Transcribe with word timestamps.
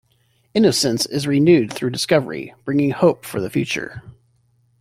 Innocence 0.55 1.05
is 1.05 1.27
renewed 1.27 1.71
through 1.71 1.91
discovery, 1.91 2.55
bringing 2.65 2.89
hope 2.89 3.23
for 3.23 3.39
the 3.39 3.51
future. 3.51 4.01